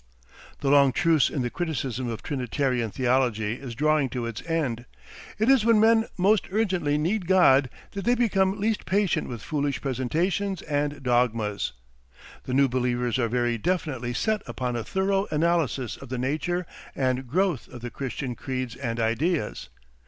[0.61, 4.85] The long truce in the criticism of Trinitarian theology is drawing to its end.
[5.37, 9.79] It is when men most urgently need God that they become least patient with foolish
[9.79, 11.73] presentations and dogmas.
[12.45, 16.65] The new believers are very definitely set upon a thorough analysis of the nature
[16.95, 19.69] and growth of the Christian creeds and ideas.